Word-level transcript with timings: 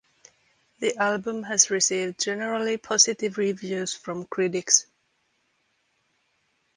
The 0.79 0.97
album 0.97 1.43
has 1.43 1.69
received 1.69 2.23
generally 2.23 2.77
positive 2.77 3.37
reviews 3.37 3.93
from 3.93 4.25
critics. 4.25 4.87